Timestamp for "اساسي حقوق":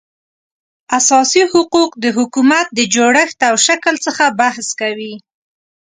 0.99-1.91